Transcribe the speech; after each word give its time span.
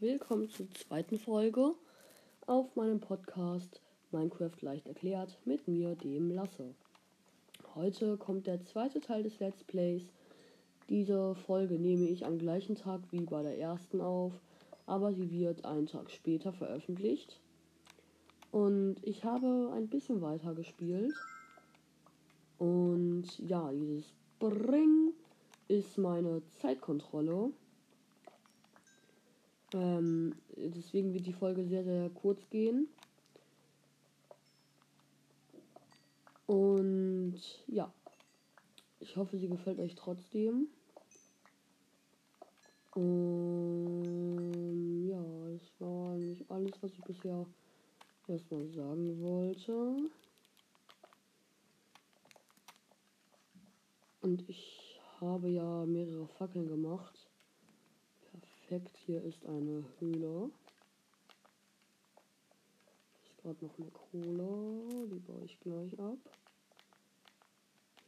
willkommen 0.00 0.50
zur 0.50 0.68
zweiten 0.72 1.16
Folge 1.16 1.76
auf 2.46 2.74
meinem 2.74 2.98
Podcast 2.98 3.80
Minecraft 4.10 4.60
leicht 4.60 4.88
erklärt 4.88 5.38
mit 5.44 5.68
mir, 5.68 5.94
dem 5.94 6.32
Lasse. 6.32 6.74
Heute 7.76 8.16
kommt 8.16 8.48
der 8.48 8.64
zweite 8.64 9.00
Teil 9.00 9.22
des 9.22 9.38
Let's 9.38 9.62
Plays. 9.62 10.02
Diese 10.88 11.36
Folge 11.36 11.78
nehme 11.78 12.08
ich 12.08 12.26
am 12.26 12.38
gleichen 12.38 12.74
Tag 12.74 13.02
wie 13.12 13.20
bei 13.20 13.44
der 13.44 13.56
ersten 13.56 14.00
auf, 14.00 14.32
aber 14.86 15.12
sie 15.12 15.30
wird 15.30 15.64
einen 15.64 15.86
Tag 15.86 16.10
später 16.10 16.52
veröffentlicht. 16.52 17.38
Und 18.50 18.96
ich 19.02 19.22
habe 19.22 19.70
ein 19.74 19.86
bisschen 19.86 20.22
weiter 20.22 20.54
gespielt. 20.54 21.14
Und 22.58 23.38
ja, 23.38 23.70
dieses 23.70 24.12
Bring 24.40 25.12
ist 25.68 25.98
meine 25.98 26.42
Zeitkontrolle. 26.60 27.52
Ähm, 29.72 30.34
deswegen 30.56 31.14
wird 31.14 31.26
die 31.26 31.32
Folge 31.32 31.64
sehr, 31.64 31.84
sehr 31.84 32.10
kurz 32.10 32.48
gehen. 32.50 32.88
Und 36.46 37.40
ja, 37.68 37.92
ich 38.98 39.16
hoffe, 39.16 39.38
sie 39.38 39.48
gefällt 39.48 39.78
euch 39.78 39.94
trotzdem. 39.94 40.66
Und 42.94 45.06
ja, 45.06 45.22
das 45.52 45.62
war 45.78 46.16
nicht 46.16 46.50
alles, 46.50 46.72
was 46.82 46.92
ich 46.92 47.02
bisher 47.02 47.46
erstmal 48.26 48.66
sagen 48.68 49.22
wollte. 49.22 50.10
Und 54.22 54.48
ich 54.48 55.00
habe 55.20 55.48
ja 55.48 55.86
mehrere 55.86 56.26
Fackeln 56.26 56.66
gemacht. 56.66 57.29
Perfekt, 58.70 58.98
hier 59.04 59.20
ist 59.24 59.44
eine 59.46 59.84
Höhle. 59.98 60.48
Hier 63.18 63.24
ist 63.24 63.36
gerade 63.42 63.64
noch 63.64 63.76
eine 63.76 63.90
Kohle, 63.90 65.08
die 65.08 65.18
baue 65.18 65.44
ich 65.44 65.58
gleich 65.58 65.98
ab. 65.98 66.18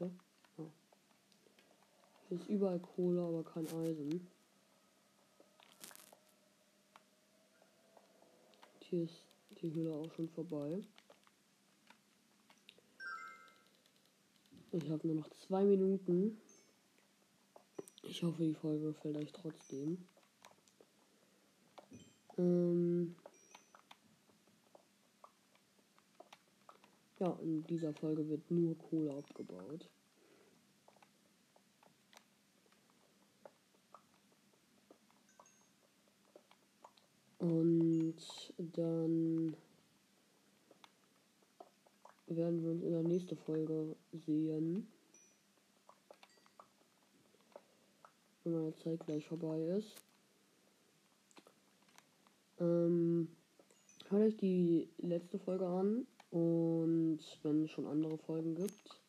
Ja. 0.00 0.10
Ah. 0.58 0.66
Hier 2.28 2.38
ist 2.38 2.48
überall 2.50 2.78
Kohle, 2.78 3.22
aber 3.22 3.42
kein 3.42 3.66
Eisen. 3.68 4.28
Hier 8.80 9.04
ist 9.04 9.24
die 9.62 9.72
Höhle 9.72 9.94
auch 9.94 10.12
schon 10.12 10.28
vorbei. 10.28 10.82
Ich 14.72 14.90
habe 14.90 15.06
nur 15.08 15.16
noch 15.16 15.30
zwei 15.46 15.64
Minuten. 15.64 16.38
Ich 18.02 18.22
hoffe, 18.22 18.42
die 18.42 18.52
Folge 18.52 18.88
gefällt 18.88 19.16
euch 19.16 19.32
trotzdem. 19.32 20.06
Ähm 22.40 23.14
ja, 27.18 27.38
in 27.42 27.62
dieser 27.64 27.92
Folge 27.92 28.26
wird 28.28 28.50
nur 28.50 28.76
Kohle 28.78 29.14
abgebaut. 29.14 29.88
Und 37.38 38.16
dann 38.56 39.56
werden 42.26 42.62
wir 42.62 42.70
uns 42.70 42.82
in 42.82 42.92
der 42.92 43.02
nächsten 43.02 43.36
Folge 43.36 43.96
sehen. 44.12 44.90
Wenn 48.44 48.52
meine 48.52 48.74
Zeit 48.76 49.00
gleich 49.04 49.26
vorbei 49.26 49.58
ist. 49.76 50.09
Ähm, 52.60 53.28
hört 54.10 54.22
euch 54.22 54.36
die 54.36 54.88
letzte 54.98 55.38
Folge 55.38 55.66
an 55.66 56.06
und 56.30 57.18
wenn 57.42 57.64
es 57.64 57.70
schon 57.70 57.86
andere 57.86 58.18
Folgen 58.18 58.54
gibt, 58.54 59.00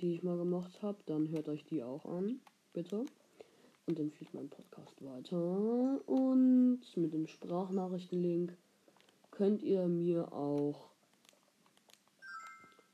die 0.00 0.14
ich 0.14 0.22
mal 0.22 0.36
gemacht 0.36 0.80
habe, 0.82 0.98
dann 1.06 1.28
hört 1.30 1.48
euch 1.48 1.64
die 1.64 1.82
auch 1.82 2.04
an, 2.06 2.40
bitte. 2.72 3.04
Und 3.86 3.98
empfiehlt 3.98 4.32
meinen 4.32 4.48
Podcast 4.48 5.04
weiter. 5.04 6.08
Und 6.08 6.80
mit 6.94 7.12
dem 7.12 7.26
Sprachnachrichtenlink 7.26 8.56
könnt 9.32 9.62
ihr 9.62 9.88
mir 9.88 10.32
auch 10.32 10.88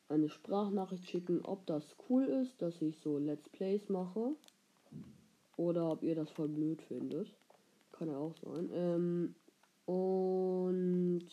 eine 0.08 0.30
Sprachnachricht 0.30 1.06
schicken, 1.06 1.44
ob 1.44 1.66
das 1.66 1.84
cool 2.08 2.24
ist, 2.24 2.62
dass 2.62 2.80
ich 2.80 2.98
so 2.98 3.18
Let's 3.18 3.50
Plays 3.50 3.88
mache. 3.90 4.34
Oder 5.58 5.90
ob 5.90 6.02
ihr 6.02 6.14
das 6.14 6.30
voll 6.30 6.48
blöd 6.48 6.80
findet. 6.82 7.34
Kann 7.98 8.08
ja 8.08 8.16
auch 8.16 8.36
sein. 8.36 8.70
Ähm, 8.72 9.34
und 9.86 11.26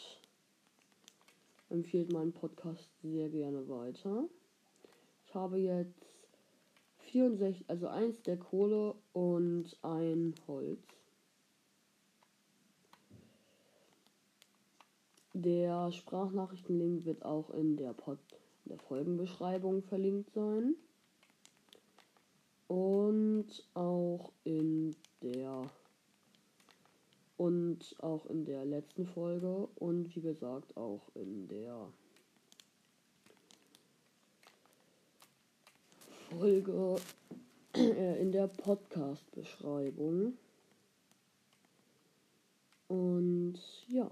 empfiehlt 1.70 2.12
meinen 2.12 2.34
Podcast 2.34 2.90
sehr 3.03 3.30
gerne 3.30 3.70
weiter. 3.70 4.28
Ich 5.28 5.36
habe 5.36 5.59
jetzt 5.59 6.08
64, 7.12 7.70
also 7.70 7.88
eins 7.88 8.20
der 8.24 8.38
Kohle 8.38 8.96
und 9.14 9.78
ein 9.84 10.34
Holz. 10.48 10.81
Der 15.34 15.92
Sprachnachrichtenlink 15.92 17.06
wird 17.06 17.24
auch 17.24 17.52
in 17.52 17.78
der 17.78 17.94
Pod 17.94 18.18
in 18.64 18.70
der 18.70 18.80
Folgenbeschreibung 18.80 19.84
verlinkt 19.84 20.32
sein. 20.34 20.76
Und 22.68 23.47
auch 23.76 24.32
in 24.46 24.96
der 25.22 25.70
und 27.38 27.96
auch 28.16 28.26
in 28.28 28.46
der 28.46 28.64
letzten 28.66 29.06
Folge 29.06 29.68
und 29.76 30.16
wie 30.16 30.22
gesagt 30.22 30.76
auch 30.78 31.09
in 31.16 31.48
der 31.50 31.92
Folge 36.30 36.96
äh, 37.76 38.22
in 38.22 38.31
der 38.31 38.48
Podcast 38.48 39.30
Beschreibung. 39.31 40.38
Und. 42.88 43.59
Ja, 43.88 44.09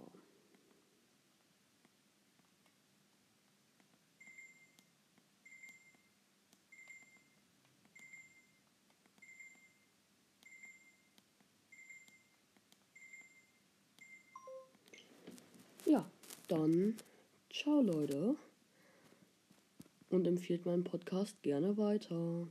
dann 16.54 16.96
ciao 17.52 17.82
Leute 17.82 18.36
und 20.10 20.28
empfiehlt 20.28 20.66
meinen 20.66 20.84
Podcast 20.84 21.42
gerne 21.42 21.78
weiter. 21.78 22.48